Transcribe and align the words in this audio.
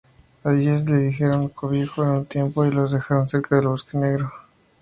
Allí 0.43 0.65
les 0.65 0.83
dieron 0.83 1.49
cobijo 1.49 2.01
un 2.01 2.25
tiempo 2.25 2.65
y 2.65 2.71
los 2.71 2.91
dejaron 2.91 3.29
cerca 3.29 3.57
del 3.57 3.67
Bosque 3.67 3.99
Negro. 3.99 4.33